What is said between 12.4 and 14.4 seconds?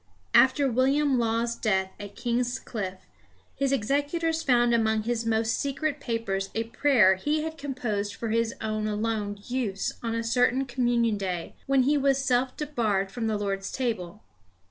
debarred from the Lord's table.